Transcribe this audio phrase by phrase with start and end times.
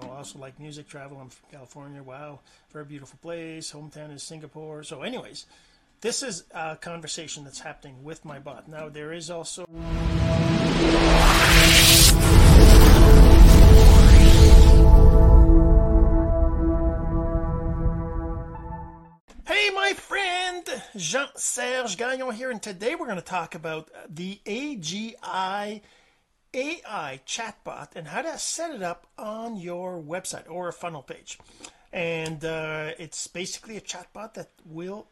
[0.00, 2.40] know also like music travel I'm from California wow
[2.72, 4.82] very beautiful place hometown is Singapore.
[4.82, 5.46] So anyways
[6.00, 8.68] this is a conversation that's happening with my bot.
[8.68, 9.66] Now there is also
[19.46, 20.64] Hey, my friend
[20.96, 25.80] Jean Serge Gagnon here, and today we're going to talk about the AGI
[26.56, 31.38] AI chatbot and how to set it up on your website or a funnel page.
[31.92, 35.06] And uh, it's basically a chatbot that will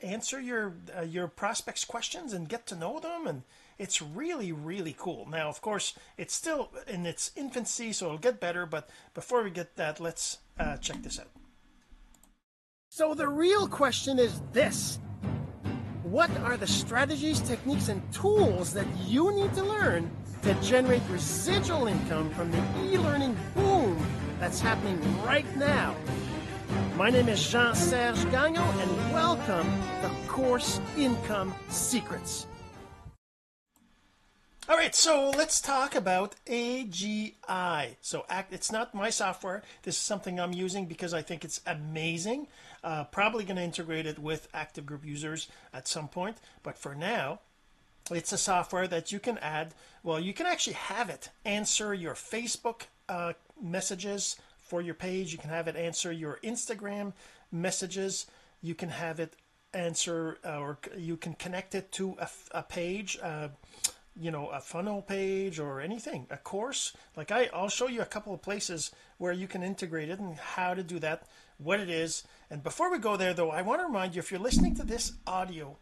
[0.00, 3.42] answer your uh, your prospects questions and get to know them and
[3.78, 5.26] it's really really cool.
[5.28, 9.50] Now of course it's still in its infancy so it'll get better but before we
[9.50, 11.30] get that let's uh, check this out.
[12.90, 15.00] So the real question is this.
[16.04, 20.10] What are the strategies techniques and tools that you need to learn
[20.42, 24.04] to generate residual income from the e-learning boom
[24.40, 25.94] that's happening right now
[26.96, 29.66] my name is Jean Serge Gagnon, and welcome
[30.02, 32.48] to Course Income Secrets.
[34.68, 37.96] All right, so let's talk about AGI.
[38.00, 39.62] So, it's not my software.
[39.84, 42.48] This is something I'm using because I think it's amazing.
[42.82, 46.96] Uh, probably going to integrate it with active group users at some point, but for
[46.96, 47.38] now,
[48.14, 49.74] it's a software that you can add.
[50.02, 55.32] Well, you can actually have it answer your Facebook uh, messages for your page.
[55.32, 57.12] You can have it answer your Instagram
[57.50, 58.26] messages.
[58.62, 59.34] You can have it
[59.74, 63.48] answer uh, or you can connect it to a, a page uh,
[64.18, 66.96] you know a funnel page or anything a course.
[67.16, 70.36] Like I, I'll show you a couple of places where you can integrate it and
[70.36, 71.24] how to do that
[71.58, 72.24] what it is.
[72.50, 74.84] And before we go there though I want to remind you if you're listening to
[74.84, 75.76] this audio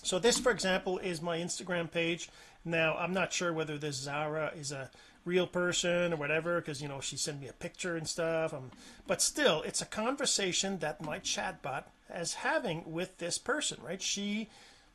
[0.04, 2.28] So this for example is my Instagram page.
[2.66, 4.92] Now I'm not sure whether this Zara is a
[5.24, 8.72] real person or whatever because you know she sent me a picture and stuff um,
[9.08, 14.02] but still it's a conversation that my chatbot is having with this person right?
[14.02, 14.50] She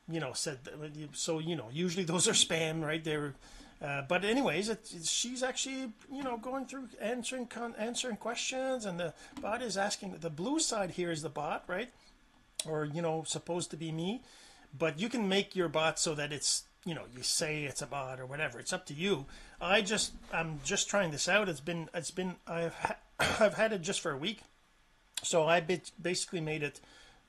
[0.08, 0.58] you know said
[1.12, 3.02] so you know usually those are spam right?
[3.02, 3.34] They're
[3.82, 9.00] uh, but anyways it, she's actually you know going through answering con- answering questions and
[9.00, 11.90] the bot is asking the blue side here is the bot right?
[12.66, 14.22] Or you know supposed to be me.
[14.78, 17.86] But you can make your bot so that it's you know you say it's a
[17.86, 18.58] bot or whatever.
[18.60, 19.26] It's up to you.
[19.60, 21.48] I just I'm just trying this out.
[21.48, 22.96] It's been it's been I've ha
[23.40, 24.40] I've had it just for a week.
[25.22, 25.60] So I
[26.00, 26.80] basically made it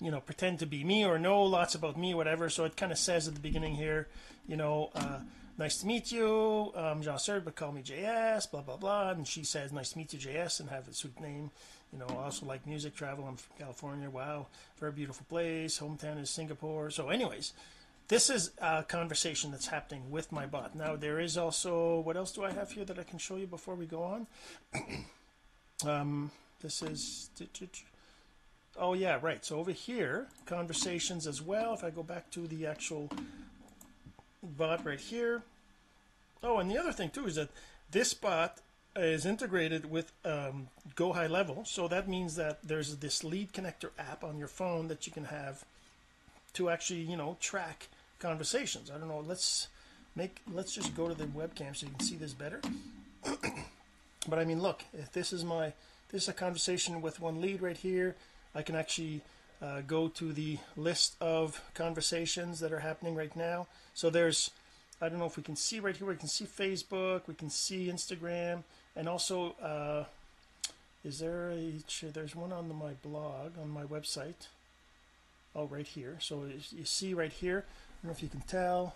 [0.02, 2.50] you know pretend to be me or know lots about me whatever.
[2.50, 4.08] So it kind of says at the beginning here
[4.48, 5.20] you know uh,
[5.58, 6.72] nice to meet you.
[6.76, 9.12] Um, Jean Serge but call me JS blah blah blah.
[9.12, 11.52] And she says nice to meet you JS and have a sweet name.
[11.94, 14.10] You know also like music travel I'm from California.
[14.10, 14.48] Wow
[14.80, 15.80] very beautiful place.
[15.80, 16.90] Hometown is Singapore.
[16.90, 17.54] So anyways
[18.08, 20.76] this is a conversation that's happening with my bot.
[20.76, 23.48] Now there is also what else do I have here that I can show you
[23.48, 24.28] before we go on?
[25.84, 26.30] Um,
[26.62, 27.32] this is
[28.78, 29.44] oh yeah right.
[29.44, 31.74] So over here conversations as well.
[31.74, 33.10] If I go back to the actual
[34.44, 35.44] bot right here.
[36.44, 37.50] Oh and the other thing too is that
[37.92, 38.60] this bot
[38.96, 41.64] is integrated with um, go high level.
[41.66, 45.26] So that means that there's this lead connector app on your phone that you can
[45.26, 45.64] have
[46.54, 47.88] to actually you know track
[48.20, 48.92] conversations.
[48.92, 49.24] I don't know.
[49.26, 49.68] Let's
[50.16, 52.62] make let's just go to the webcam so you can see this better.
[54.28, 55.74] But I mean look if this is my
[56.12, 58.16] this is a conversation with one lead right here
[58.54, 59.22] I can actually
[59.62, 63.68] uh, go to the list of conversations that are happening right now.
[63.94, 64.52] So there's
[65.02, 67.50] I don't know if we can see right here we can see Facebook we can
[67.50, 68.64] see Instagram
[68.96, 70.06] and also uh,
[71.04, 71.74] is there a
[72.12, 74.48] there's one on my blog on my website.
[75.56, 76.18] Oh right here.
[76.20, 78.96] So you see right here I don't know if you can tell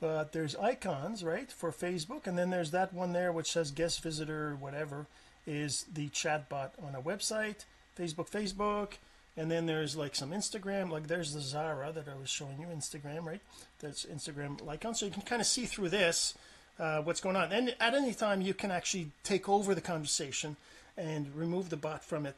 [0.00, 4.02] but there's icons right for Facebook and then there's that one there which says guest
[4.02, 5.06] visitor whatever
[5.46, 7.64] is the chatbot on a website
[7.98, 8.92] Facebook Facebook
[9.38, 10.90] and then there's like some Instagram.
[10.90, 13.40] Like there's the Zara that I was showing you Instagram right?
[13.78, 14.96] That's Instagram icon.
[14.96, 16.34] So you can kind of see through this
[16.78, 17.52] uh, what's going on.
[17.52, 20.56] And at any time you can actually take over the conversation
[20.96, 22.34] and remove the bot from it.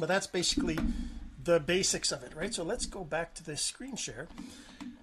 [0.00, 0.76] But that's basically
[1.42, 2.52] the basics of it right?
[2.52, 4.26] So let's go back to this screen share.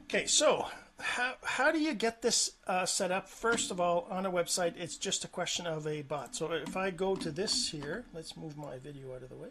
[0.09, 0.67] Okay so
[0.99, 3.29] how, how do you get this uh, set up?
[3.29, 6.35] First of all on a website it's just a question of a bot.
[6.35, 9.49] So if I go to this here let's move my video out of the way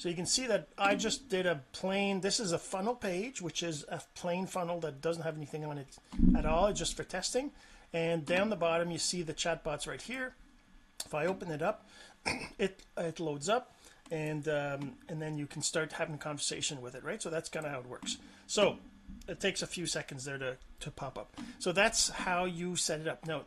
[0.00, 3.42] so you can see that I just did a plain this is a funnel page
[3.42, 5.98] which is a plain funnel that doesn't have anything on it
[6.34, 6.72] at all.
[6.72, 7.50] Just for testing.
[7.92, 10.32] And down the bottom you see the chatbots right here.
[11.04, 11.86] If I open it up
[12.58, 13.76] it it loads up
[14.10, 17.20] and um, and then you can start having a conversation with it right?
[17.20, 18.16] So that's kind of how it works.
[18.46, 18.78] So
[19.28, 21.36] it takes a few seconds there to to pop up.
[21.58, 23.26] So that's how you set it up.
[23.26, 23.42] Now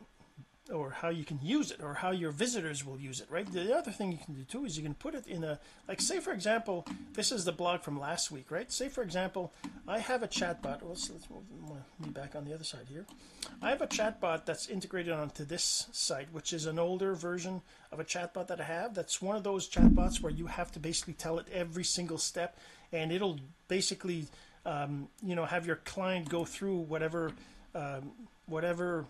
[0.72, 3.52] or how you can use it or how your visitors will use it right?
[3.52, 6.00] The other thing you can do too is you can put it in a like
[6.00, 8.72] say for example this is the blog from last week right?
[8.72, 9.52] Say for example
[9.88, 10.80] I have a chatbot.
[10.82, 11.44] Let's, let's move
[12.00, 13.06] me back on the other side here.
[13.62, 17.62] I have a chatbot that's integrated onto this site which is an older version
[17.92, 18.94] of a chatbot that I have.
[18.94, 22.58] That's one of those chatbots where you have to basically tell it every single step
[22.94, 24.28] and it'll basically
[24.66, 27.34] um, you know have your client go through whatever
[27.76, 28.12] um,
[28.46, 29.06] whatever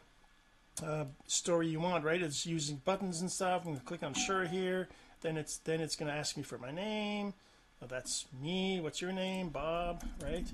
[0.82, 2.22] uh, story you want right?
[2.22, 3.64] It's using buttons and stuff.
[3.66, 4.88] I'm to click on sure here.
[5.22, 7.34] Then it's then it's to ask me for my name.
[7.80, 8.80] Well, that's me.
[8.80, 9.50] What's your name?
[9.50, 10.46] Bob right?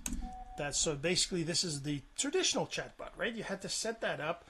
[0.57, 3.33] That's so basically this is the traditional chatbot right?
[3.33, 4.45] You had to set that up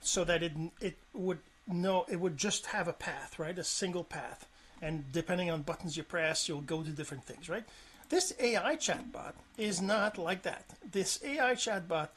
[0.00, 3.58] so that it it would know it would just have a path right?
[3.58, 4.46] A single path.
[4.80, 7.64] And depending on buttons you press you'll go to different things right?
[8.08, 10.64] This AI chatbot is not like that.
[10.92, 12.08] This AI chatbot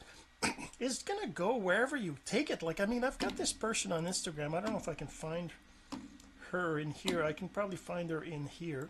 [0.80, 2.62] is gonna go wherever you take it.
[2.62, 4.54] Like I mean I've got this person on Instagram.
[4.54, 5.52] I don't know if I can find
[6.50, 7.22] her in here.
[7.22, 8.88] I can probably find her in here.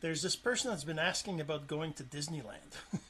[0.00, 2.74] There's this person that's been asking about going to Disneyland.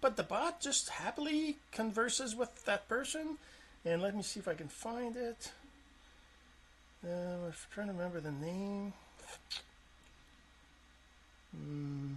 [0.00, 3.38] But the bot just happily converses with that person.
[3.84, 5.50] And let me see if I can find it.
[7.04, 8.92] Uh, I'm trying to remember the name.
[11.52, 12.14] Hmm.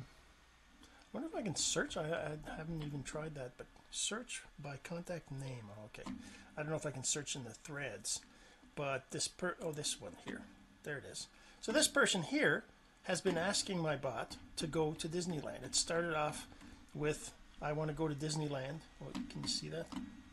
[0.78, 1.98] I wonder if I can search.
[1.98, 5.66] I, I haven't even tried that but search by contact name.
[5.86, 6.10] Okay.
[6.58, 8.22] I don't know if I can search in the threads
[8.80, 10.40] but this per oh this one here.
[10.84, 11.28] There it is.
[11.60, 12.64] So this person here
[13.04, 15.66] has been asking my bot to go to Disneyland.
[15.66, 16.48] It started off
[16.96, 18.80] with I want to go to Disneyland.
[19.02, 19.88] Well, can you see that?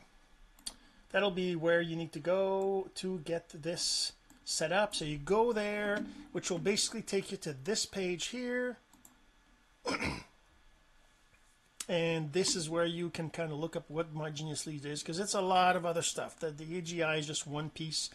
[1.11, 4.13] that'll be where you need to go to get this
[4.45, 4.95] set up.
[4.95, 8.77] So you go there which will basically take you to this page here.
[11.89, 15.01] And this is where you can kind of look up what my genius lead is
[15.01, 16.39] because it's a lot of other stuff.
[16.39, 18.09] That the AGI is just one piece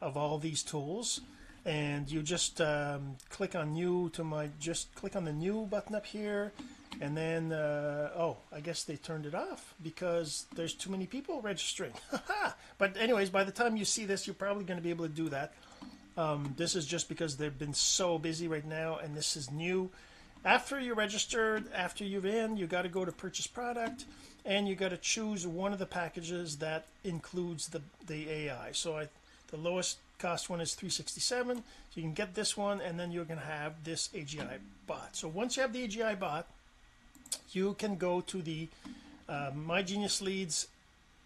[0.00, 1.20] of all these tools
[1.64, 5.94] and you just um, click on new to my just click on the new button
[5.94, 6.52] up here.
[7.00, 11.40] And then uh, oh I guess they turned it off because there's too many people
[11.40, 11.92] registering.
[12.78, 15.12] But anyways by the time you see this you're probably going to be able to
[15.12, 15.52] do that.
[16.16, 19.90] Um, this is just because they've been so busy right now and this is new.
[20.44, 24.06] After you're registered after you're in you got to go to purchase product
[24.46, 28.96] and you got to choose one of the packages that includes the the AI so
[28.96, 29.08] I
[29.48, 31.62] the lowest cost one is 367 so
[31.94, 35.16] you can get this one and then you're going to have this AGI bot.
[35.16, 36.46] So once you have the AGI bot
[37.52, 38.68] you can go to the
[39.28, 40.68] uh, my genius leads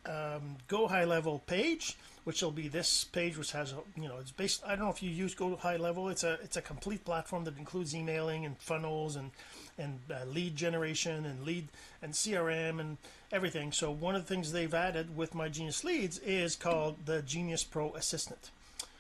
[0.07, 4.17] um, go high level page which will be this page which has a you know
[4.21, 6.09] it's based I don't know if you use go high level.
[6.09, 9.31] It's a it's a complete platform that includes emailing and funnels and
[9.77, 11.69] and uh, lead generation and lead
[12.01, 12.97] and CRM and
[13.33, 13.73] everything.
[13.73, 17.65] So one of the things they've added with my genius leads is called the genius
[17.65, 18.51] pro assistant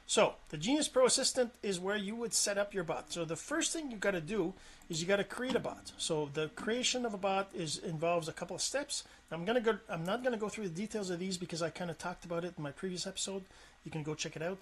[0.06, 3.12] so the Genius Pro Assistant is where you would set up your bot.
[3.12, 4.52] So the first thing you got to do
[4.90, 5.92] is you got to create a bot.
[5.96, 9.04] So the creation of a bot is involves a couple of steps.
[9.30, 9.78] I'm gonna go.
[9.88, 12.44] I'm not gonna go through the details of these because I kind of talked about
[12.44, 13.42] it in my previous episode.
[13.84, 14.58] You can go check it out.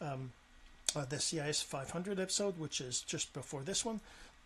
[0.00, 0.32] Um,
[0.94, 4.00] uh, the CIS 500 episode, which is just before this one.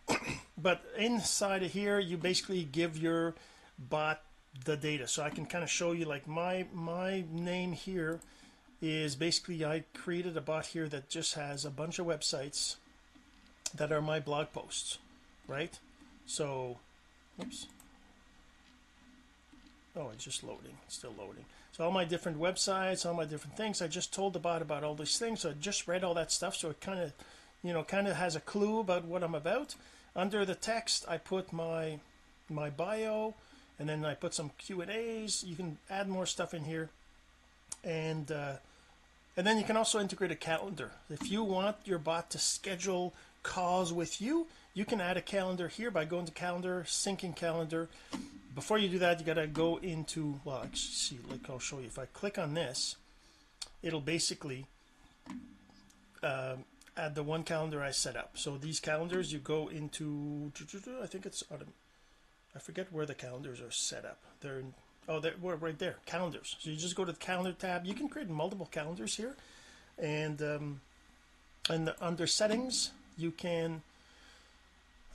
[0.58, 3.34] but inside of here, you basically give your
[3.78, 4.22] bot
[4.64, 8.20] the data so I can kind of show you like my my name here
[8.82, 12.76] is basically I created a bot here that just has a bunch of websites
[13.74, 14.98] that are my blog posts
[15.46, 15.78] right?
[16.26, 16.78] So
[17.40, 17.66] oops.
[19.96, 21.44] Oh it's just loading it's still loading.
[21.72, 24.84] So all my different websites all my different things I just told the bot about
[24.84, 27.12] all these things so I just read all that stuff so it kind of
[27.62, 29.74] you know kind of has a clue about what I'm about.
[30.14, 31.98] Under the text I put my
[32.48, 33.34] my bio
[33.78, 35.44] and then I put some Q and A's.
[35.44, 36.90] You can add more stuff in here
[37.86, 38.54] and uh,
[39.36, 40.90] and then you can also integrate a calendar.
[41.08, 45.68] If you want your bot to schedule calls with you you can add a calendar
[45.68, 47.88] here by going to calendar syncing calendar.
[48.54, 51.78] Before you do that you got to go into well actually see like I'll show
[51.78, 51.86] you.
[51.86, 52.96] If I click on this
[53.82, 54.66] it'll basically
[56.22, 56.64] um,
[56.96, 58.32] add the one calendar I set up.
[58.34, 60.50] So these calendars you go into
[61.02, 61.44] I think it's
[62.56, 64.18] I forget where the calendars are set up.
[64.40, 64.74] They're in,
[65.08, 65.96] oh they're right there.
[66.06, 66.56] Calendars.
[66.60, 67.86] So you just go to the calendar tab.
[67.86, 69.34] You can create multiple calendars here.
[69.98, 70.80] And um,
[71.68, 73.82] and under settings you can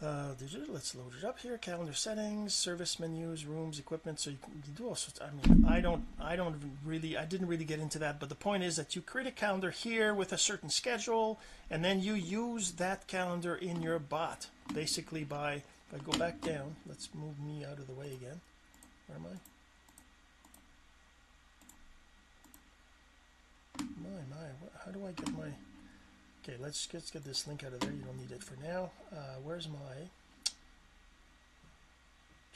[0.04, 0.34] uh,
[0.70, 1.58] let's load it up here.
[1.60, 4.20] Calendar settings service menus rooms equipment.
[4.20, 5.20] So you can do all sorts.
[5.22, 8.20] I mean I don't I don't really I didn't really get into that.
[8.20, 11.86] But the point is that you create a calendar here with a certain schedule and
[11.86, 15.62] then you use that calendar in your bot basically by
[15.94, 18.42] if I go back down let's move me out of the way again.
[19.08, 19.38] Where am I
[23.82, 24.46] my my
[24.86, 25.48] how do I get my
[26.44, 27.92] okay let's, let's get this link out of there.
[27.92, 28.92] You don't need it for now.
[29.12, 30.10] Uh, where's my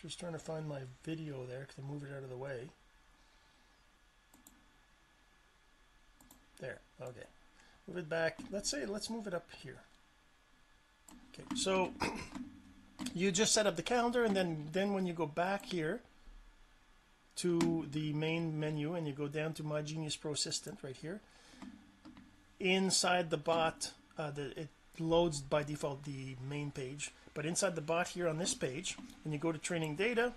[0.01, 2.69] just trying to find my video there Can I move it out of the way.
[6.59, 7.25] There okay.
[7.87, 8.39] Move it back.
[8.51, 9.77] Let's say let's move it up here.
[11.33, 11.91] Okay so
[13.13, 16.01] you just set up the calendar and then then when you go back here
[17.37, 21.21] to the main menu and you go down to my genius pro assistant right here.
[22.59, 27.81] Inside the bot uh, the, it loads by default the main page but inside the
[27.81, 30.31] bot here on this page when you go to training data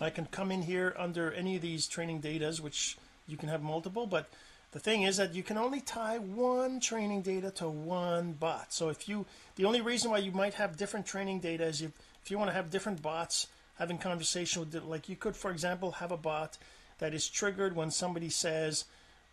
[0.00, 3.62] I can come in here under any of these training datas which you can have
[3.62, 4.28] multiple but
[4.72, 8.72] the thing is that you can only tie one training data to one bot.
[8.72, 9.24] So if you
[9.56, 11.92] the only reason why you might have different training data is if,
[12.22, 13.46] if you want to have different bots
[13.78, 14.84] having conversation with it.
[14.84, 16.58] like you could for example have a bot
[16.98, 18.84] that is triggered when somebody says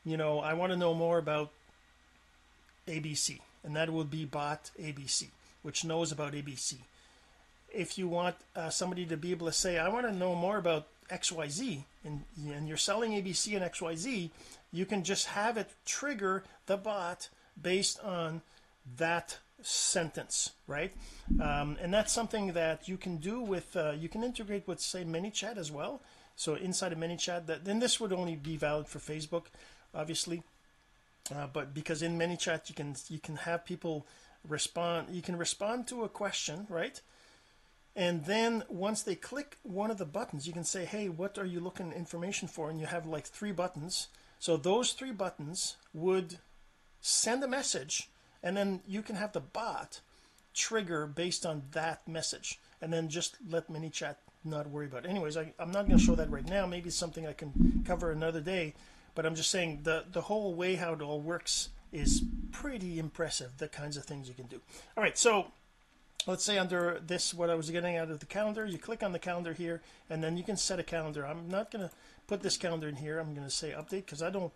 [0.06, 1.52] you know I want to know more about
[2.88, 5.28] ABC and that would be bot ABC
[5.64, 6.75] which knows about ABC
[7.74, 10.58] if you want uh, somebody to be able to say I want to know more
[10.58, 14.30] about XYZ and, and you're selling ABC and XYZ
[14.72, 17.30] you can just have it trigger the bot
[17.62, 18.42] based on
[18.98, 20.94] that sentence right?
[21.42, 25.04] Um, and that's something that you can do with uh, you can integrate with say
[25.04, 26.02] ManyChat as well.
[26.36, 29.46] So inside of ManyChat that then this would only be valid for Facebook
[29.94, 30.44] obviously.
[31.34, 34.06] Uh, but because in ManyChat you can you can have people
[34.48, 37.02] respond you can respond to a question right?
[37.96, 41.46] And then once they click one of the buttons you can say hey what are
[41.46, 42.70] you looking information for?
[42.70, 44.08] And you have like three buttons.
[44.38, 46.40] So those three buttons would
[47.02, 48.10] send a message
[48.46, 50.00] and then you can have the bot
[50.54, 52.60] trigger based on that message.
[52.82, 55.10] And then just let ManyChat not worry about it.
[55.10, 56.68] anyways I, I'm not going to show that right now.
[56.68, 58.75] Maybe it's something I can cover another day.
[59.16, 63.58] But I'm just saying the the whole way how it all works is pretty impressive
[63.58, 64.62] the kinds of things you can do.
[64.96, 65.48] All right so
[66.28, 69.14] let's say under this what I was getting out of the calendar you click on
[69.14, 71.25] the calendar here and then you can set a calendar.
[71.25, 71.92] I'm not gonna
[72.28, 73.20] put this calendar in here.
[73.20, 74.54] I'm gonna say update because I don't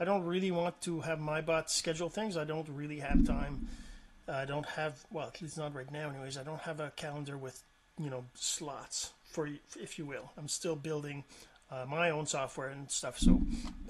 [0.00, 2.36] I don't really want to have my bot schedule things.
[2.36, 3.68] I don't really have time.
[4.28, 6.36] I don't have well at least not right now anyways.
[6.38, 7.62] I don't have a calendar with
[7.98, 9.48] you know slots for
[9.80, 10.30] if you will.
[10.36, 11.24] I'm still building
[11.70, 13.18] uh, my own software and stuff.
[13.18, 13.40] So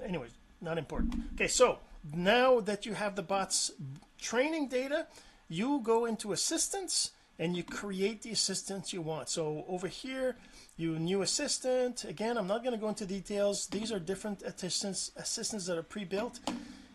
[0.03, 1.15] anyways not important.
[1.35, 1.79] Okay so
[2.13, 3.71] now that you have the bots
[4.19, 5.07] training data
[5.49, 9.29] you go into assistants and you create the assistants you want.
[9.29, 10.35] So over here
[10.79, 12.05] you new assistant.
[12.05, 13.67] Again I'm not going to go into details.
[13.67, 16.39] These are different assistants assistants that are pre-built.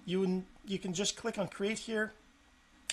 [0.06, 2.12] You you can just click on create here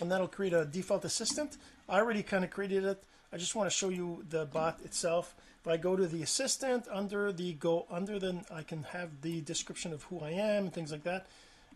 [0.01, 1.57] and that'll create a default assistant.
[1.87, 3.01] I already kind of created it.
[3.31, 5.33] I just want to show you the bot itself.
[5.61, 9.39] If I go to the assistant under the go under then I can have the
[9.39, 11.27] description of who I am things like that.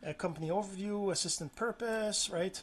[0.03, 2.62] A company overview assistant purpose right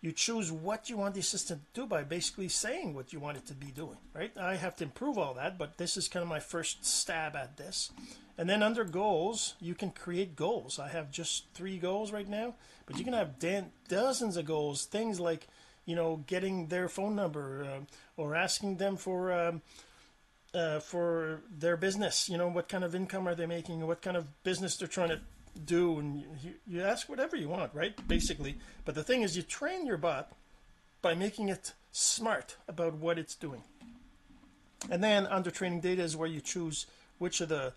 [0.00, 3.36] you choose what you want the assistant to do by basically saying what you want
[3.36, 6.22] it to be doing right I have to improve all that but this is kind
[6.22, 7.90] of my first stab at this
[8.38, 12.54] and then under goals you can create goals I have just three goals right now
[12.86, 13.38] but you can have
[13.88, 15.48] dozens of goals things like
[15.84, 17.80] you know getting their phone number uh,
[18.16, 19.62] or asking them for um,
[20.56, 22.28] uh, for their business.
[22.28, 23.86] You know, what kind of income are they making?
[23.86, 25.20] What kind of business they're trying to
[25.64, 25.98] do?
[25.98, 27.94] And you, you ask whatever you want, right?
[28.08, 28.58] Basically.
[28.84, 30.32] But the thing is, you train your bot
[31.02, 33.62] by making it smart about what it's doing.
[34.90, 36.86] And then under training data is where you choose
[37.18, 37.72] which of the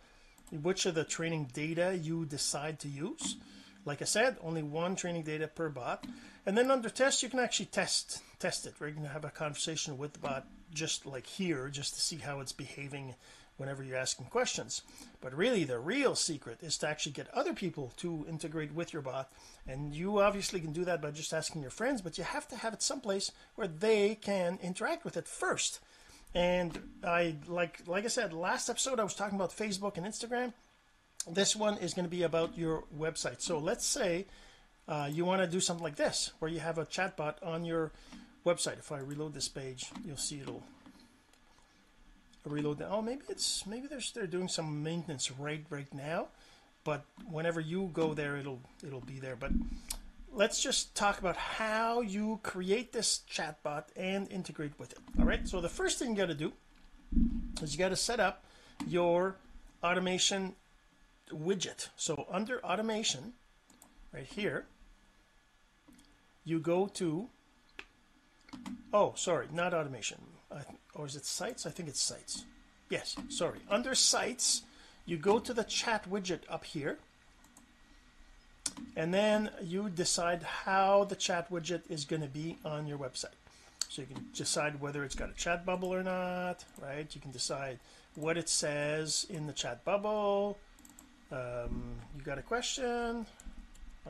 [0.52, 3.38] which of the training data you decide to use.
[3.86, 6.06] Like I said, only one training data per bot.
[6.46, 8.74] And then under test, you can actually test test it.
[8.80, 12.18] We're going to have a conversation with the bot just like here, just to see
[12.18, 13.16] how it's behaving
[13.60, 14.82] whenever you're asking questions.
[15.22, 19.02] But really, the real secret is to actually get other people to integrate with your
[19.02, 19.32] bot.
[19.68, 22.56] And you obviously can do that by just asking your friends, but you have to
[22.56, 25.80] have it someplace where they can interact with it first.
[26.34, 30.54] And I like like I said last episode, I was talking about Facebook and Instagram.
[31.28, 33.42] This one is going to be about your website.
[33.42, 34.26] So let's say
[34.88, 37.92] uh, you want to do something like this, where you have a chatbot on your
[38.46, 38.80] website.
[38.80, 40.64] If I reload this page, you'll see it'll
[42.46, 42.80] reload.
[42.80, 42.90] that.
[42.90, 46.28] Oh, maybe it's maybe they're they're doing some maintenance right right now,
[46.84, 49.36] but whenever you go there, it'll it'll be there.
[49.36, 49.52] But
[50.34, 55.00] let's just talk about how you create this chatbot and integrate with it.
[55.20, 55.48] All right.
[55.48, 56.54] So the first thing you got to do
[57.62, 58.44] is you got to set up
[58.88, 59.36] your
[59.84, 60.56] automation
[61.32, 61.90] widget.
[61.96, 63.34] So under automation,
[64.14, 64.66] right here,
[66.44, 67.30] you go to,
[68.94, 70.18] oh, sorry, not automation.
[70.52, 70.60] Uh,
[70.96, 71.66] or is it sites?
[71.66, 72.46] I think it's sites.
[72.90, 73.60] Yes, sorry.
[73.70, 74.64] Under sites,
[75.06, 76.98] you go to the chat widget up here
[78.96, 83.36] and then you decide how the chat widget is going to be on your website.
[83.90, 87.08] So you can decide whether it's got a chat bubble or not, right?
[87.14, 87.80] You can decide
[88.16, 90.58] what it says in the chat bubble.
[91.32, 93.26] Um, you got a question?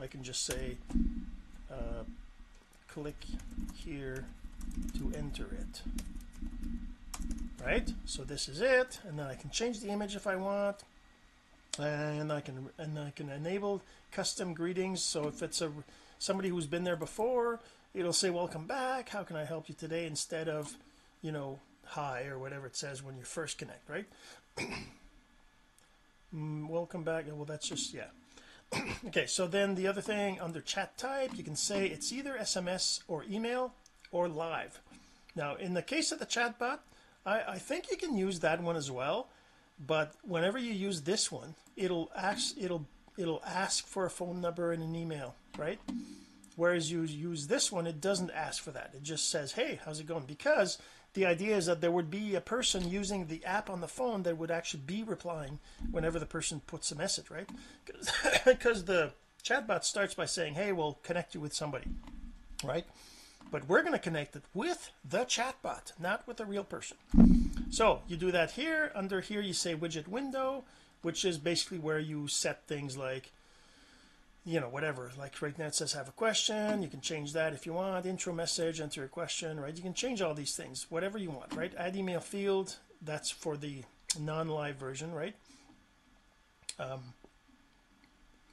[0.00, 0.76] I can just say,
[1.70, 2.04] uh,
[2.88, 3.16] click
[3.74, 4.24] here
[4.98, 5.82] to enter it.
[7.64, 7.92] Right?
[8.06, 10.82] So this is it, and then I can change the image if I want
[11.78, 15.02] and I can and I can enable custom greetings.
[15.02, 15.70] So if it's a
[16.18, 17.60] somebody who's been there before
[17.94, 19.08] it'll say welcome back.
[19.10, 20.06] How can I help you today?
[20.06, 20.76] instead of
[21.22, 24.06] you know hi or whatever it says when you first connect right?
[26.32, 27.24] Mm, welcome back.
[27.26, 28.04] Well that's just yeah.
[29.08, 33.00] Okay so then the other thing under chat type you can say it's either SMS
[33.08, 33.74] or email
[34.12, 34.80] or live.
[35.34, 36.78] Now in the case of the chatbot
[37.24, 39.28] I, I think you can use that one as well
[39.86, 44.72] but whenever you use this one it'll ask it'll it'll ask for a phone number
[44.72, 45.78] and an email right?
[46.56, 48.92] Whereas you use this one it doesn't ask for that.
[48.94, 50.24] It just says hey how's it going?
[50.24, 50.78] Because
[51.14, 54.22] the idea is that there would be a person using the app on the phone
[54.24, 55.58] that would actually be replying
[55.90, 57.48] whenever the person puts a message right?
[58.44, 61.86] Because the chatbot starts by saying hey we'll connect you with somebody
[62.62, 62.84] right
[63.50, 66.96] but we're going to connect it with the chatbot not with a real person.
[67.70, 68.92] So you do that here.
[68.94, 70.64] Under here you say widget window
[71.02, 73.32] which is basically where you set things like
[74.44, 75.12] you know whatever.
[75.18, 76.82] Like right now it says have a question.
[76.82, 78.06] You can change that if you want.
[78.06, 79.76] Intro message enter a question right?
[79.76, 81.72] You can change all these things whatever you want right?
[81.76, 83.82] Add email field that's for the
[84.18, 85.34] non-live version right?
[86.78, 87.00] Um,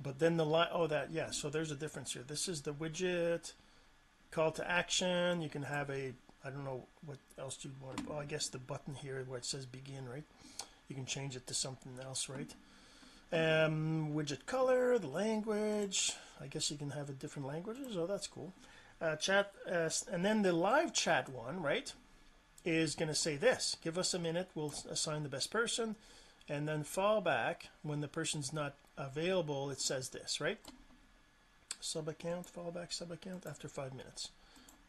[0.01, 2.23] but then the live oh that yeah so there's a difference here.
[2.27, 3.53] This is the widget
[4.31, 5.41] call to action.
[5.41, 6.13] You can have a
[6.43, 9.37] I don't know what else you'd want to, oh, I guess the button here where
[9.37, 10.23] it says begin right?
[10.87, 12.53] You can change it to something else right?
[13.31, 16.13] Um, widget color the language.
[16.41, 17.97] I guess you can have it different languages.
[17.97, 18.53] Oh that's cool.
[19.01, 21.93] Uh, chat uh, and then the live chat one right
[22.65, 23.77] is going to say this.
[23.81, 24.49] Give us a minute.
[24.55, 25.95] We'll assign the best person.
[26.49, 27.69] And then fall back.
[27.81, 30.57] When the person's not available it says this right
[31.79, 34.29] sub account fallback sub account after five minutes.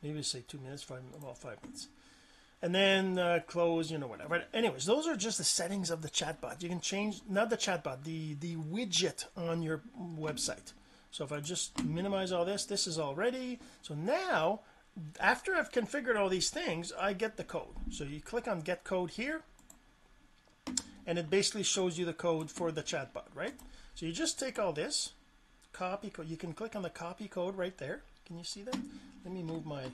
[0.02, 1.88] Maybe say two minutes five well five minutes.
[2.60, 4.42] And then uh, close you know whatever.
[4.52, 6.62] Anyways those are just the settings of the chatbot.
[6.62, 9.82] You can change not the chatbot the the widget on your
[10.18, 10.72] website.
[11.10, 13.58] So if I just minimize all this this is all ready.
[13.82, 14.60] So now
[15.20, 17.74] after I've configured all these things I get the code.
[17.90, 19.42] So you click on get code here
[21.06, 23.54] and it basically shows you the code for the chatbot right?
[23.94, 25.12] So you just take all this
[25.78, 28.00] copy code you can click on the copy code right there.
[28.26, 28.76] Can you see that?
[29.24, 29.84] Let me move my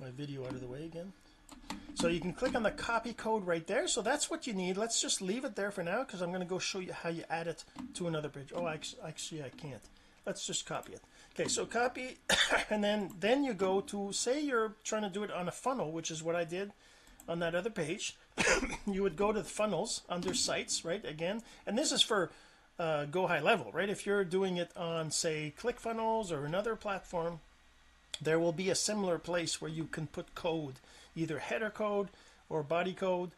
[0.00, 1.12] my video out of the way again.
[1.94, 3.86] So you can click on the copy code right there.
[3.86, 4.78] So that's what you need.
[4.78, 7.10] Let's just leave it there for now because I'm going to go show you how
[7.10, 7.62] you add it
[7.94, 9.82] to another page oh actually I can't.
[10.24, 11.02] Let's just copy it.
[11.34, 12.16] Okay so copy
[12.70, 15.92] and then then you go to say you're trying to do it on a funnel
[15.92, 16.72] which is what I did
[17.28, 18.16] on that other page.
[18.86, 21.42] You would go to the funnels under sites right again.
[21.66, 22.30] And this is for
[22.78, 27.40] uh, go high level right if you're doing it on say ClickFunnels or another platform
[28.20, 30.74] there will be a similar place where you can put code
[31.14, 32.08] either header code
[32.48, 33.30] or body code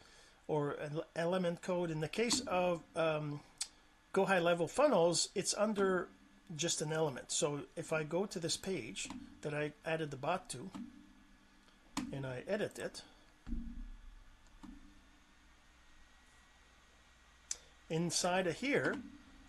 [0.47, 1.89] or an element code.
[1.89, 3.39] In the case of um,
[4.13, 6.07] Go High Level Funnels, it's under
[6.55, 7.31] just an element.
[7.31, 9.09] So if I go to this page
[9.41, 10.69] that I added the bot to,
[12.13, 13.01] and I edit it,
[17.89, 18.95] inside of here,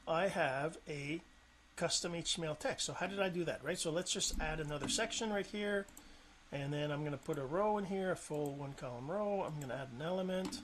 [0.08, 1.20] I have a
[1.76, 2.86] custom HTML text.
[2.86, 3.78] So how did I do that, right?
[3.78, 5.86] So let's just add another section right here.
[6.52, 9.44] And then I'm going to put a row in here, a full one column row.
[9.46, 10.60] I'm going to add an element.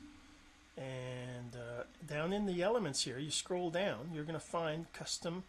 [0.77, 5.45] And uh, down in the elements here, you scroll down, you're going to find custom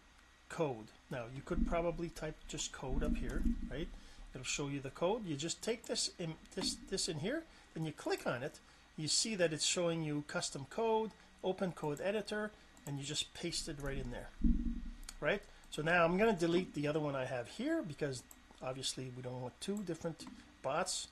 [0.48, 0.88] code.
[1.10, 3.88] Now, you could probably type just code up here, right?
[4.34, 5.24] It'll show you the code.
[5.24, 8.58] You just take this in, this, this in here, and you click on it.
[8.96, 12.50] You see that it's showing you custom code, open code editor,
[12.86, 14.28] and you just paste it right in there,
[15.20, 15.42] right?
[15.70, 18.22] So now I'm going to delete the other one I have here because
[18.62, 20.24] obviously we don't want two different
[20.62, 21.08] bots.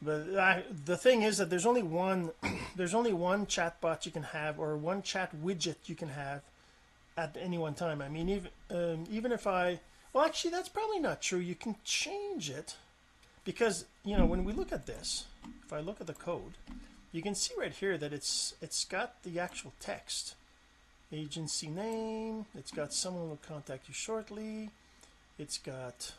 [0.00, 2.30] But I, the thing is that there's only one
[2.76, 6.42] there's only one chat bot you can have or one chat widget you can have
[7.16, 8.02] at any one time.
[8.02, 9.78] I mean, even um, even if I
[10.12, 11.38] well, actually, that's probably not true.
[11.38, 12.76] You can change it
[13.44, 15.26] because you know when we look at this,
[15.64, 16.52] if I look at the code,
[17.12, 20.34] you can see right here that it's it's got the actual text,
[21.12, 22.46] agency name.
[22.56, 24.70] It's got someone will contact you shortly.
[25.38, 26.12] It's got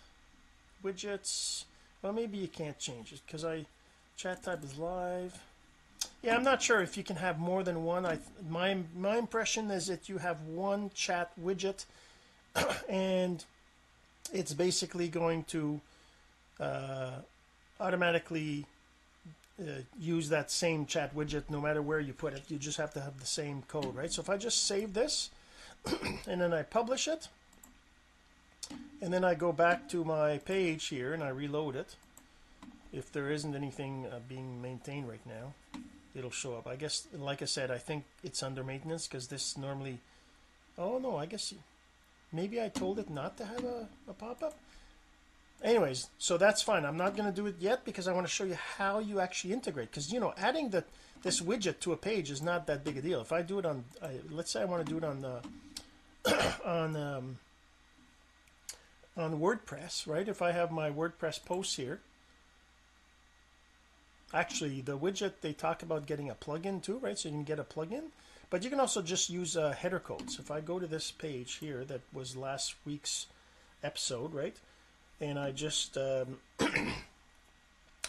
[0.84, 1.66] widgets.
[2.02, 3.66] Well, maybe you can't change it because I
[4.18, 5.38] chat type is live.
[6.22, 8.06] Yeah, I'm not sure if you can have more than one.
[8.06, 11.86] I my my impression is that you have one chat widget,
[12.90, 13.44] and
[14.32, 15.82] it's basically going to
[16.60, 17.12] uh,
[17.80, 18.66] automatically
[19.60, 22.44] uh, use that same chat widget no matter where you put it.
[22.48, 24.12] You just have to have the same code, right?
[24.12, 25.30] So if I just save this
[26.28, 27.28] and then I publish it,
[29.02, 31.96] and then I go back to my page here and I reload it
[32.94, 35.54] if there isn't anything uh, being maintained right now
[36.16, 39.58] it'll show up I guess like I said I think it's under maintenance because this
[39.58, 40.00] normally
[40.78, 41.54] oh no I guess
[42.32, 44.58] maybe I told it not to have a, a pop-up
[45.64, 48.32] anyways so that's fine I'm not going to do it yet because I want to
[48.32, 50.84] show you how you actually integrate because you know adding the
[51.24, 53.66] this widget to a page is not that big a deal if I do it
[53.66, 53.86] on
[54.30, 55.42] let's say I want to do it on the
[56.66, 57.40] on um,
[59.16, 60.28] on WordPress, right?
[60.28, 62.00] If I have my WordPress posts here,
[64.34, 67.18] actually the widget they talk about getting a plugin too, right?
[67.18, 68.06] So you can get a plugin,
[68.50, 70.40] but you can also just use uh, header codes.
[70.40, 73.28] If I go to this page here, that was last week's
[73.84, 74.56] episode, right?
[75.24, 76.38] And I just um,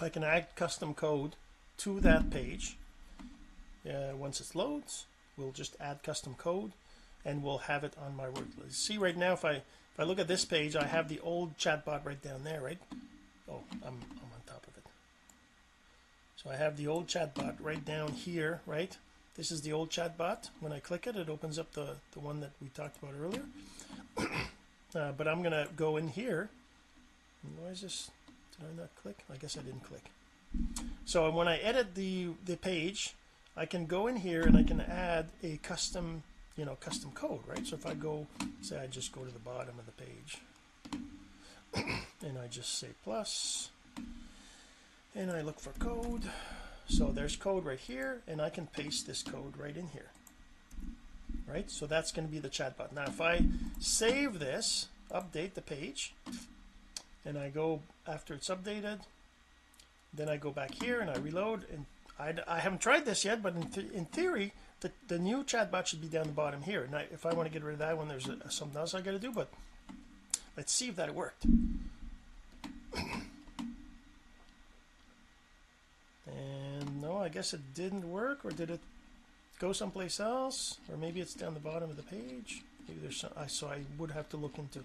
[0.01, 1.37] I can add custom code
[1.79, 2.77] to that page.
[3.89, 6.73] Uh, once it loads, we'll just add custom code,
[7.25, 8.73] and we'll have it on my WordPress.
[8.73, 11.57] See right now, if I if I look at this page, I have the old
[11.57, 12.79] chatbot right down there, right?
[13.49, 14.85] Oh, I'm, I'm on top of it.
[16.35, 18.99] So I have the old chatbot right down here, right?
[19.37, 20.49] This is the old chatbot.
[20.59, 23.45] When I click it, it opens up the, the one that we talked about earlier.
[24.97, 26.51] uh, but I'm to go in here.
[27.61, 28.11] Why is this?
[28.59, 29.19] Did I not click?
[29.33, 30.05] I guess I didn't click.
[31.05, 33.15] So when I edit the, the page,
[33.57, 36.23] I can go in here and I can add a custom
[36.57, 37.67] you know, custom code, right?
[37.67, 38.27] So if I go,
[38.63, 40.39] say I just go to the bottom of the page
[42.25, 43.71] and I just say plus
[45.15, 46.23] and I look for code.
[46.89, 50.11] So there's code right here and I can paste this code right in here.
[51.49, 51.71] Right?
[51.71, 52.93] So that's going to be the chatbot.
[52.93, 53.45] Now if I
[53.81, 56.15] save this, update the page
[57.25, 59.01] and I go after it's updated,
[60.13, 61.87] then I go back here and I reload and
[62.19, 65.87] I, I haven't tried this yet, but in, th in theory, the, the new chatbot
[65.87, 66.89] should be down the bottom here.
[66.91, 69.01] Now, if I want to get rid of that one, there's a, something else I
[69.01, 69.49] got to do, but
[70.57, 71.45] let's see if that worked.
[76.27, 78.81] and no, I guess it didn't work, or did it
[79.59, 80.79] go someplace else?
[80.91, 82.63] Or maybe it's down the bottom of the page.
[82.87, 84.81] Maybe there's some, I, so I would have to look into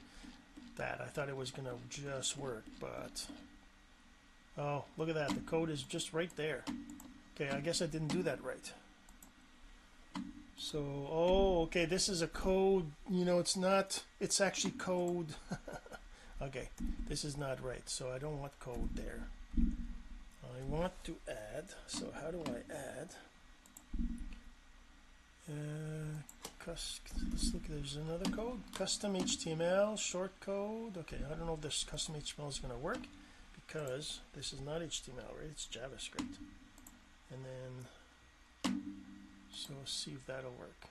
[0.79, 0.99] that.
[1.01, 1.61] I thought it was to
[1.91, 3.27] just work, but
[4.57, 5.29] oh, look at that.
[5.29, 6.65] The code is just right there.
[7.35, 8.73] Okay, I guess I didn't do that right.
[10.57, 12.91] So, oh, okay, this is a code.
[13.09, 15.27] You know, it's not, it's actually code.
[16.41, 16.69] okay,
[17.07, 17.87] this is not right.
[17.87, 19.27] So I don't want code there.
[19.57, 23.09] I want to add, so how do I add?
[25.49, 26.21] Uh,
[26.69, 28.59] let's look, there's another code.
[28.75, 30.97] Custom HTML, short code.
[30.97, 32.99] Okay, I don't know if this custom HTML is going to work
[33.55, 35.49] because this is not HTML, right?
[35.49, 36.37] It's JavaScript.
[37.31, 37.45] And
[38.63, 38.73] then
[39.51, 40.87] so see if that'll work.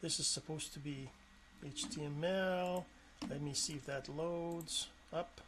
[0.00, 1.10] This is supposed to be
[1.64, 2.84] HTML.
[3.28, 5.40] Let me see if that loads up.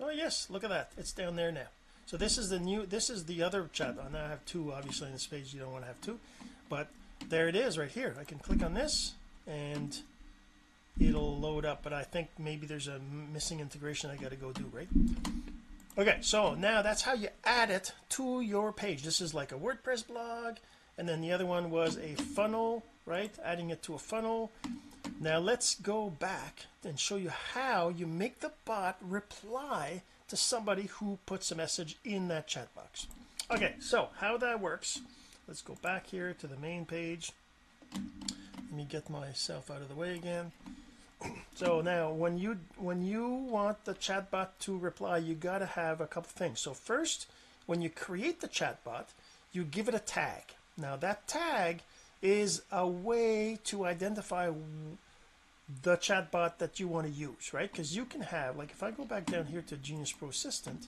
[0.00, 0.92] Oh yes, look at that.
[0.96, 1.68] It's down there now.
[2.06, 3.96] So this is the new this is the other chat.
[3.98, 6.18] Oh, now I have two obviously in this page you don't want to have two.
[6.68, 6.88] But
[7.28, 8.14] there it is right here.
[8.20, 9.14] I can click on this
[9.46, 9.96] and
[11.00, 11.82] it'll load up.
[11.82, 13.00] But I think maybe there's a
[13.32, 14.88] missing integration I got to go do right?
[15.96, 19.02] Okay so now that's how you add it to your page.
[19.02, 20.56] This is like a WordPress blog.
[20.96, 23.34] And then the other one was a funnel right?
[23.44, 24.50] Adding it to a funnel.
[25.20, 30.84] Now let's go back and show you how you make the bot reply to somebody
[30.84, 33.06] who puts a message in that chat box.
[33.50, 35.00] Okay so how that works
[35.46, 37.32] let's go back here to the main page.
[37.92, 40.52] Let me get myself out of the way again.
[41.54, 46.00] So now when you when you want the chatbot to reply you got to have
[46.00, 46.58] a couple things.
[46.60, 47.28] So first
[47.66, 49.06] when you create the chatbot
[49.52, 50.42] you give it a tag.
[50.76, 51.82] Now that tag
[52.20, 54.50] is a way to identify
[55.82, 57.70] the chatbot that you want to use right?
[57.70, 60.86] Because you can have like if I go back down here to Genius Pro Assistant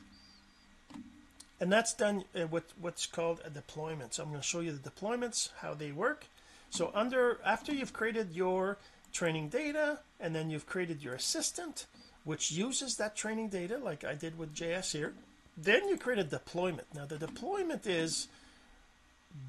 [1.61, 4.15] and that's done uh, with what's called a deployment.
[4.15, 6.27] So I'm going to show you the deployments how they work.
[6.69, 8.77] So under after you've created your
[9.13, 11.87] training data and then you've created your assistant
[12.25, 15.15] which uses that training data like I did with JS here
[15.57, 16.87] then you create a deployment.
[16.95, 18.29] Now the deployment is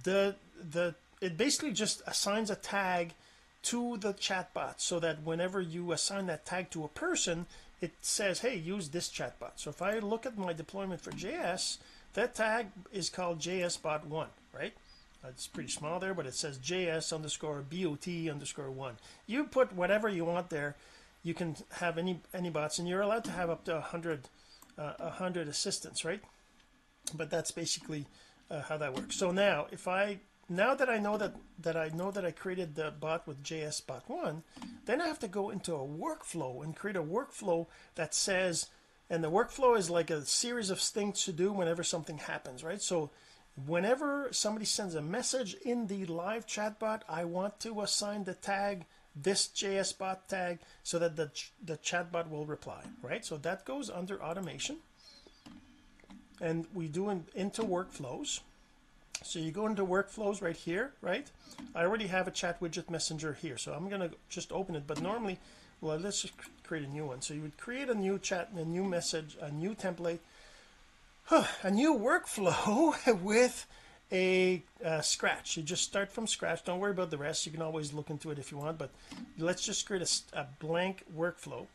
[0.03, 0.35] the
[0.71, 3.13] the it basically just assigns a tag
[3.67, 7.45] to the chatbot so that whenever you assign that tag to a person
[7.81, 9.51] it says hey use this chatbot.
[9.57, 11.77] So if I look at my deployment for JS
[12.13, 14.73] that tag is called JSBot1 right?
[15.27, 18.95] It's pretty small there but it says JS underscore BOT underscore one.
[19.25, 20.77] You put whatever you want there.
[21.23, 24.29] You can have any any bots and you're allowed to have up to a hundred
[24.79, 26.21] uh, a uh, hundred assistants right?
[27.13, 28.05] But that's basically
[28.49, 29.17] uh, how that works.
[29.17, 32.75] So now if I now that I know that that I know that I created
[32.75, 34.43] the bot with JS bot one
[34.85, 38.69] then I have to go into a workflow and create a workflow that says
[39.09, 42.81] and the workflow is like a series of things to do whenever something happens right?
[42.81, 43.11] So
[43.65, 48.85] whenever somebody sends a message in the live chatbot I want to assign the tag
[49.15, 51.31] this JS bot tag so that the,
[51.63, 53.25] the chatbot will reply right?
[53.25, 54.77] So that goes under automation.
[56.39, 58.41] And we do in, into workflows
[59.23, 61.29] so you go into workflows right here right?
[61.75, 65.01] I already have a chat widget messenger here so I'm gonna just open it but
[65.01, 65.39] normally
[65.81, 67.21] well let's just create a new one.
[67.21, 70.19] So you would create a new chat a new message a new template
[71.63, 73.65] a new workflow with
[74.11, 75.57] a uh, scratch.
[75.57, 76.63] You just start from scratch.
[76.63, 77.45] Don't worry about the rest.
[77.45, 78.91] You can always look into it if you want but
[79.37, 80.01] let's just create
[80.33, 81.67] a, a blank workflow.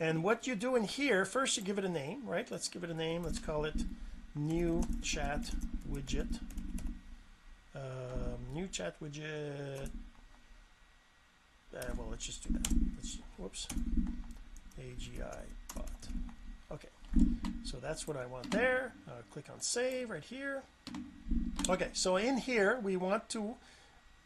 [0.00, 2.50] And what you do in here first you give it a name right?
[2.50, 3.22] Let's give it a name.
[3.22, 3.74] Let's call it
[4.34, 5.50] new chat
[5.90, 6.40] widget.
[7.74, 9.90] Um, new chat widget.
[11.76, 12.68] Uh, well let's just do that.
[12.96, 13.66] Let's whoops.
[14.80, 15.44] AGI
[15.74, 15.90] bot.
[16.72, 16.88] Okay.
[17.64, 18.92] So that's what I want there.
[19.08, 20.62] Uh, click on save right here.
[21.68, 23.54] Okay so in here we want to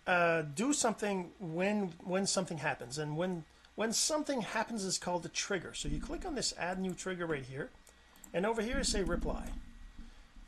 [0.07, 2.99] uh, do something when when something happens.
[2.99, 3.45] And when
[3.77, 5.73] when something happens is called a trigger.
[5.75, 7.71] So you click on this add new trigger right here.
[8.35, 9.49] And over here say reply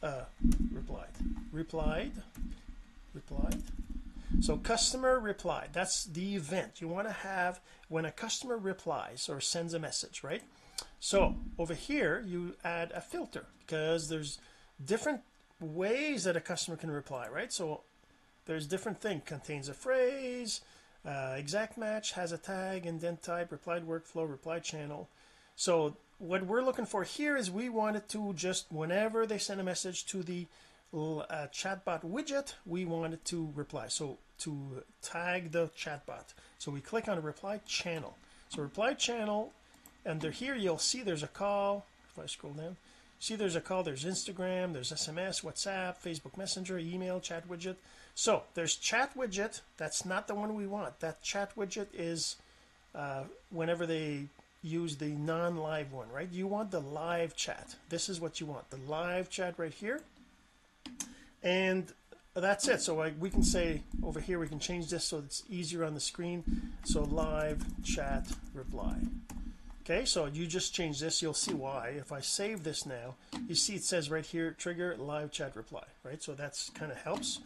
[0.02, 0.24] uh,
[0.72, 1.08] replied.
[1.52, 2.12] Replied.
[3.14, 3.62] Replied.
[4.40, 5.70] So customer replied.
[5.72, 6.80] That's the event.
[6.80, 10.42] You want to have when a customer replies or sends a message right?
[11.00, 14.38] So over here you add a filter because there's
[14.84, 15.20] different
[15.60, 17.52] ways that a customer can reply right?
[17.52, 17.82] So
[18.46, 19.22] there's different thing.
[19.26, 20.60] Contains a phrase
[21.04, 25.08] uh, exact match has a tag intent type replied workflow reply channel.
[25.56, 29.61] So what we're looking for here is we want it to just whenever they send
[29.61, 30.46] a message to the
[30.92, 33.88] uh, chatbot widget we want it to reply.
[33.88, 36.35] So to tag the chatbot.
[36.59, 38.16] So we click on a reply channel.
[38.50, 39.52] So reply channel
[40.06, 41.87] under here you'll see there's a call.
[42.12, 42.76] If I scroll down
[43.18, 43.83] see there's a call.
[43.83, 47.76] There's Instagram there's SMS WhatsApp Facebook Messenger email chat widget.
[48.14, 49.61] So there's chat widget.
[49.78, 51.00] That's not the one we want.
[51.00, 52.37] That chat widget is
[52.94, 54.26] uh, whenever they
[54.62, 56.31] use the non-live one right?
[56.31, 57.77] You want the live chat.
[57.88, 58.70] This is what you want.
[58.70, 60.01] The live chat right here.
[61.42, 61.90] And
[62.35, 62.81] that's it.
[62.81, 65.94] So I, we can say over here we can change this so it's easier on
[65.94, 66.73] the screen.
[66.85, 68.96] So live chat reply.
[69.83, 71.23] Okay so you just change this.
[71.23, 71.88] You'll see why.
[71.96, 73.14] If I save this now
[73.49, 76.23] you see it says right here trigger live chat reply right?
[76.23, 77.40] So that's kind of helps.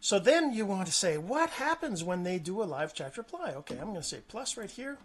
[0.00, 3.52] So then you want to say what happens when they do a live chat reply?
[3.56, 4.96] Okay I'm going to say plus right here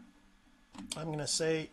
[0.98, 1.70] I'm going to say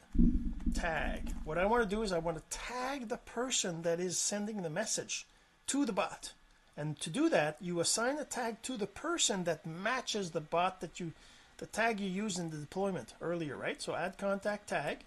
[0.75, 1.33] tag.
[1.45, 4.63] What I want to do is I want to tag the person that is sending
[4.63, 5.27] the message
[5.69, 6.33] to the bot.
[6.77, 10.81] And to do that you assign a tag to the person that matches the bot
[10.81, 11.13] that you
[11.57, 13.83] the tag you used in the deployment earlier right?
[13.83, 14.99] So add contact tag.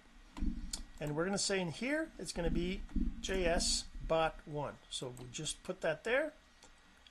[1.00, 2.82] And we're going to say in here it's going to be
[3.22, 4.74] JS bot one.
[4.90, 6.34] So we just put that there.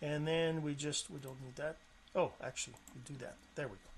[0.03, 1.77] And then we just we don't need that.
[2.15, 3.37] Oh actually we do that.
[3.55, 3.90] There we go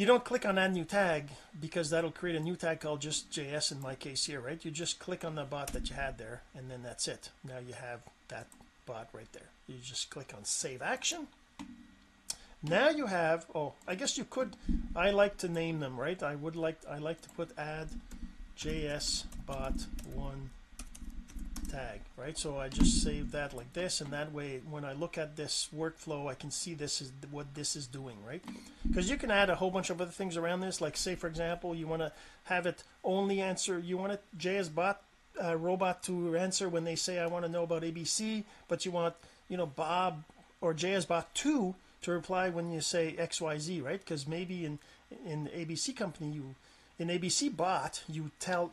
[0.00, 1.28] you don't click on add new tag
[1.60, 4.64] because that'll create a new tag called just JS in my case here right?
[4.64, 7.28] You just click on the bot that you had there and then that's it.
[7.46, 8.46] Now you have that
[8.86, 9.50] bot right there.
[9.66, 11.26] You just click on save action.
[12.62, 14.56] Now you have oh I guess you could
[14.96, 16.22] I like to name them right?
[16.22, 17.88] I would like I like to put add
[18.56, 19.84] JS bot
[20.14, 20.48] one
[21.70, 22.36] tag right?
[22.36, 25.68] So I just save that like this and that way when I look at this
[25.76, 28.42] workflow I can see this is what this is doing right?
[28.86, 31.26] Because you can add a whole bunch of other things around this like say for
[31.26, 32.12] example you want to
[32.44, 35.02] have it only answer you want a JS bot
[35.42, 38.90] uh, robot to answer when they say I want to know about ABC but you
[38.90, 39.14] want
[39.48, 40.24] you know Bob
[40.60, 44.00] or JS bot 2 to reply when you say XYZ right?
[44.00, 44.78] Because maybe in
[45.24, 46.54] in ABC company you
[47.00, 48.72] in ABC bot you tell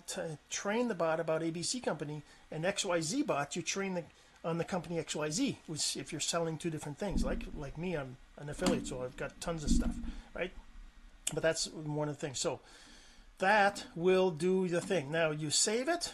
[0.50, 4.04] train the bot about ABC company and XYZ bot you train the
[4.44, 8.18] on the company XYZ which if you're selling two different things like like me I'm
[8.38, 9.96] an affiliate so I've got tons of stuff
[10.36, 10.52] right?
[11.34, 12.40] But that's one of the things.
[12.40, 12.60] So
[13.40, 15.10] that will do the thing.
[15.10, 16.14] Now you save it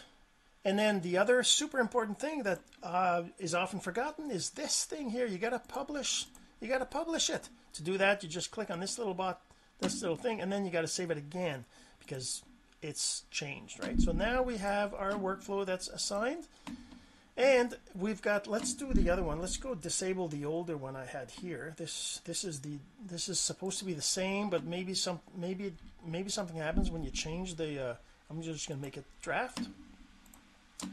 [0.64, 5.10] and then the other super important thing that uh, is often forgotten is this thing
[5.10, 5.26] here.
[5.26, 6.26] You got to publish
[6.60, 7.48] you got to publish it.
[7.72, 9.40] To do that you just click on this little bot
[9.80, 11.64] this little thing and then you got to save it again
[12.06, 12.42] because
[12.82, 14.00] it's changed right?
[14.00, 16.46] So now we have our workflow that's assigned
[17.36, 19.40] and we've got let's do the other one.
[19.40, 21.74] Let's go disable the older one I had here.
[21.76, 25.72] This this is the this is supposed to be the same but maybe some maybe
[26.06, 27.94] maybe something happens when you change the uh,
[28.30, 29.60] I'm just gonna make it draft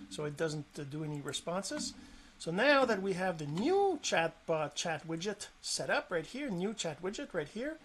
[0.10, 1.94] so it doesn't uh, do any responses.
[2.40, 6.74] So now that we have the new chatbot chat widget set up right here new
[6.74, 7.78] chat widget right here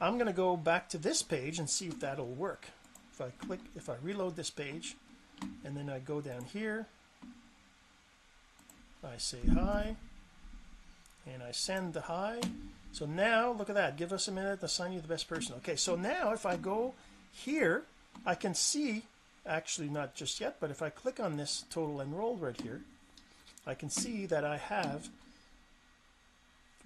[0.00, 2.66] I'm going to go back to this page and see if that'll work.
[3.12, 4.94] If I click if I reload this page
[5.64, 6.86] and then I go down here
[9.02, 9.96] I say hi
[11.32, 12.40] and I send the hi.
[12.92, 15.54] So now look at that give us a minute assign you the best person.
[15.58, 16.92] Okay so now if I go
[17.32, 17.84] here
[18.26, 19.04] I can see
[19.46, 22.82] actually not just yet but if I click on this total enrolled right here
[23.66, 25.08] I can see that I have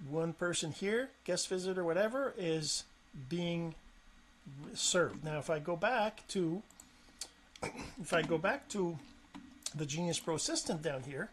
[0.09, 2.85] one person here guest visitor whatever is
[3.29, 3.75] being
[4.73, 5.23] served.
[5.23, 6.61] Now if I go back to
[8.01, 8.97] if I go back to
[9.75, 11.29] the Genius Pro Assistant down here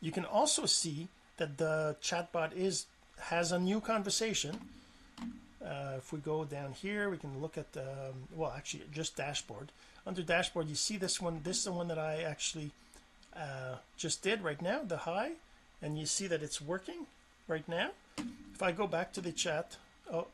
[0.00, 2.86] you can also see that the chatbot is
[3.20, 4.58] has a new conversation.
[5.64, 9.16] Uh, if we go down here we can look at the um, well actually just
[9.16, 9.70] dashboard.
[10.06, 12.70] Under dashboard you see this one this is the one that I actually
[13.36, 15.32] uh, just did right now the hi
[15.82, 17.06] and you see that it's working
[17.46, 17.90] right now.
[18.54, 19.76] If I go back to the chat
[20.12, 20.28] oh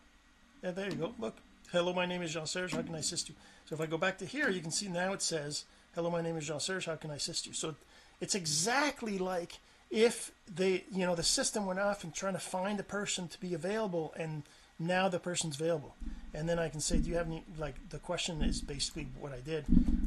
[0.72, 1.12] there you go.
[1.18, 1.36] Look
[1.72, 2.72] hello my name is Jean-Serge.
[2.72, 3.34] How can I assist you?
[3.66, 6.22] So if I go back to here you can see now it says hello my
[6.22, 6.86] name is Jean-Serge.
[6.86, 7.52] How can I assist you?
[7.52, 7.74] So
[8.20, 9.58] it's exactly like
[9.90, 13.40] if they you know the system went off and trying to find a person to
[13.40, 14.42] be available and
[14.78, 15.96] now the person's available.
[16.32, 19.32] And then I can say do you have any like the question is basically what
[19.32, 19.66] I did.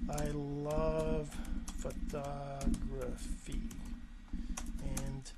[0.10, 1.36] I love
[1.78, 3.62] photography
[5.04, 5.32] and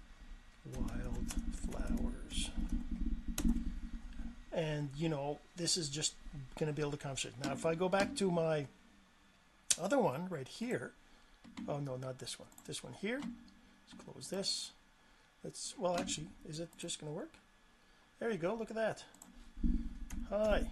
[0.77, 2.51] wildflowers
[4.59, 6.13] and you know this is just
[6.59, 7.37] going to build a conversation.
[7.43, 8.65] Now if I go back to my
[9.81, 10.91] other one right here
[11.67, 12.49] oh no not this one.
[12.67, 13.21] This one here.
[13.21, 14.71] Let's close this.
[15.43, 17.33] Let's well actually is it just going to work?
[18.19, 18.53] There you go.
[18.53, 19.03] Look at that.
[20.29, 20.67] Hi.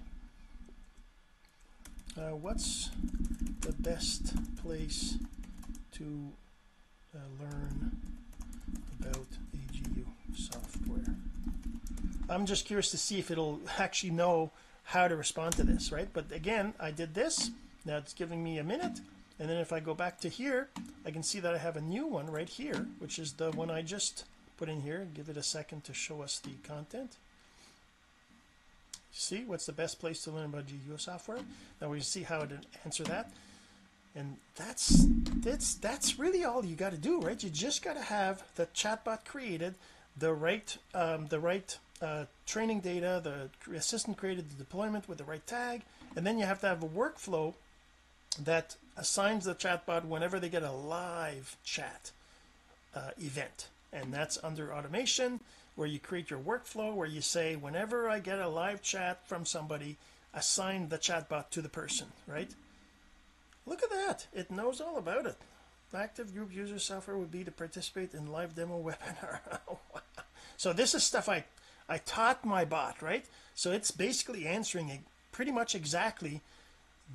[2.18, 2.90] Uh, what's
[3.62, 5.18] the best place
[5.94, 6.32] to
[7.16, 7.96] uh, learn
[9.00, 11.16] about AGU software
[12.30, 14.52] I'm just curious to see if it'll actually know
[14.84, 16.08] how to respond to this right?
[16.12, 17.52] But again I did this.
[17.86, 19.00] Now it's giving me a minute.
[19.40, 20.70] And then if I go back to here
[21.06, 23.70] I can see that I have a new one right here which is the one
[23.70, 24.26] I just
[24.58, 25.08] put in here.
[25.14, 27.16] Give it a second to show us the content.
[29.12, 31.40] See what's the best place to learn about GUI software?
[31.82, 33.32] Now we see how to answer that.
[34.16, 35.06] And that's
[35.38, 37.42] that's that's really all you got to do right?
[37.42, 39.76] You just got to have the chatbot created
[40.18, 45.24] the right um, the right uh, training data the assistant created the deployment with the
[45.24, 45.82] right tag
[46.16, 47.54] and then you have to have a workflow
[48.44, 52.12] that assigns the chatbot whenever they get a live chat
[52.96, 53.68] uh, event.
[53.94, 55.40] And that's under automation
[55.76, 59.46] where you create your workflow where you say whenever I get a live chat from
[59.46, 59.98] somebody
[60.34, 62.52] assign the chatbot to the person right?
[63.66, 64.28] Look at that.
[64.34, 65.38] It knows all about it.
[65.96, 69.40] Active group user software would be to participate in live demo webinar.
[70.58, 71.46] So this is stuff I
[71.90, 73.26] I taught my bot right
[73.56, 76.42] so it's basically answering pretty much exactly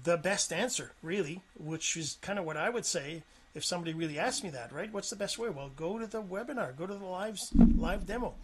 [0.05, 3.23] the best answer really which is kind of what I would say
[3.55, 4.93] if somebody really asked me that, right?
[4.93, 5.51] What's the best way?
[5.51, 7.39] Well, go to the webinar, go to the live
[7.77, 8.35] live demo,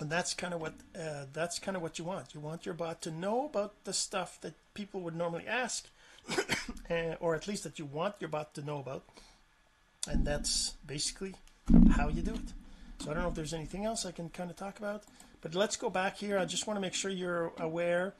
[0.00, 2.34] and that's kind of what uh, that's kind of what you want.
[2.34, 5.88] You want your bot to know about the stuff that people would normally ask,
[7.20, 9.04] or at least that you want your bot to know about,
[10.08, 11.34] and that's basically
[11.92, 12.52] how you do it.
[12.98, 15.04] So I don't know if there's anything else I can kind of talk about,
[15.42, 16.38] but let's go back here.
[16.38, 18.14] I just want to make sure you're aware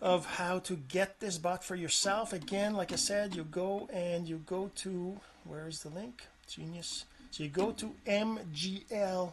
[0.00, 2.32] of how to get this bot for yourself.
[2.32, 6.22] Again like I said you go and you go to where is the link?
[6.48, 7.04] Genius.
[7.30, 9.30] So you go to mgl.js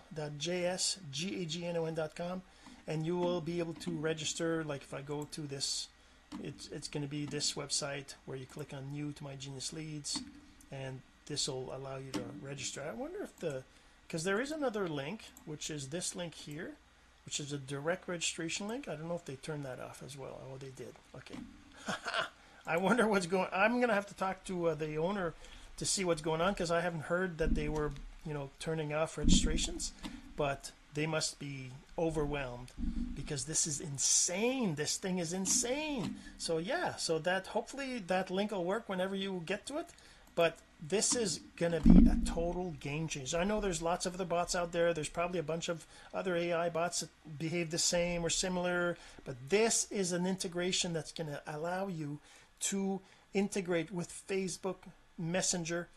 [1.12, 2.42] gagnon.com
[2.88, 4.64] and you will be able to register.
[4.64, 5.90] Like if I go to this
[6.42, 9.74] it's it's going to be this website where you click on new to my genius
[9.74, 10.22] leads
[10.72, 12.82] and this will allow you to register.
[12.90, 13.64] I wonder if the
[14.08, 16.72] because there is another link which is this link here
[17.26, 18.88] which is a direct registration link.
[18.88, 20.42] I don't know if they turned that off as well.
[20.52, 20.94] Oh they did.
[21.16, 21.38] Okay.
[22.68, 25.34] I wonder what's going I'm gonna have to talk to uh, the owner
[25.78, 27.92] to see what's going on because I haven't heard that they were
[28.26, 29.94] you know turning off registrations
[30.36, 32.72] but they must be overwhelmed
[33.16, 34.76] because this is insane.
[34.76, 36.16] This thing is insane.
[36.38, 39.88] So yeah so that hopefully that link will work whenever you get to it
[40.36, 43.38] but this is gonna be a total game changer.
[43.38, 44.94] I know there's lots of other bots out there.
[44.94, 47.10] There's probably a bunch of other AI bots that
[47.40, 52.20] behave the same or similar but this is an integration that's going to allow you
[52.60, 53.00] to
[53.34, 54.78] integrate with Facebook
[55.18, 55.88] Messenger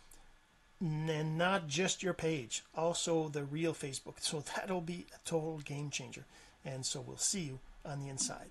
[0.81, 4.21] and not just your page also the real Facebook.
[4.21, 6.25] So that'll be a total game changer
[6.65, 8.51] and so we'll see you on the inside